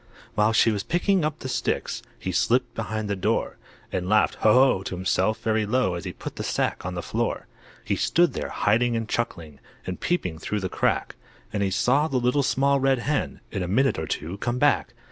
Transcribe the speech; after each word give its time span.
While 0.33 0.51
she 0.51 0.71
was 0.71 0.81
picking 0.81 1.23
up 1.23 1.37
the 1.37 1.47
sticks 1.47 2.01
He 2.17 2.31
slipped 2.31 2.73
behind 2.73 3.07
the 3.07 3.15
door, 3.15 3.57
And 3.91 4.09
laughed 4.09 4.33
"Ho! 4.41 4.51
Ho!" 4.51 4.81
to 4.81 4.95
himself, 4.95 5.43
very 5.43 5.63
low, 5.67 5.93
As 5.93 6.05
he 6.05 6.11
put 6.11 6.37
the 6.37 6.43
sack 6.43 6.83
on 6.83 6.95
the 6.95 7.03
floor. 7.03 7.45
He 7.85 7.95
stood 7.95 8.33
there, 8.33 8.49
hiding 8.49 8.95
and 8.95 9.07
chuckling, 9.07 9.59
And 9.85 9.99
peeping 9.99 10.39
through 10.39 10.61
the 10.61 10.69
crack, 10.69 11.17
And 11.53 11.61
he 11.61 11.69
saw 11.69 12.07
the 12.07 12.17
Little 12.17 12.41
Small 12.41 12.79
Red 12.79 12.97
Hen, 12.97 13.41
In 13.51 13.61
a 13.61 13.67
minute 13.67 13.99
or 13.99 14.07
two, 14.07 14.39
come 14.39 14.57
back. 14.57 14.95